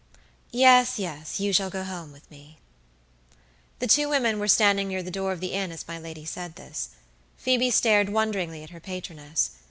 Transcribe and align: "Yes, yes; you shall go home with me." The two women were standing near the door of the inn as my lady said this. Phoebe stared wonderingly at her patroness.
"Yes, 0.49 0.97
yes; 0.97 1.39
you 1.39 1.53
shall 1.53 1.69
go 1.69 1.83
home 1.83 2.11
with 2.11 2.31
me." 2.31 2.57
The 3.77 3.85
two 3.85 4.09
women 4.09 4.39
were 4.39 4.47
standing 4.47 4.87
near 4.87 5.03
the 5.03 5.11
door 5.11 5.31
of 5.31 5.39
the 5.41 5.51
inn 5.53 5.71
as 5.71 5.87
my 5.87 5.99
lady 5.99 6.25
said 6.25 6.55
this. 6.55 6.89
Phoebe 7.37 7.69
stared 7.69 8.09
wonderingly 8.09 8.63
at 8.63 8.71
her 8.71 8.79
patroness. 8.79 9.51